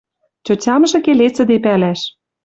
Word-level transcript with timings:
Тьотямжы 0.45 0.99
келесӹде 1.05 1.57
пӓлӓш. 1.63 2.01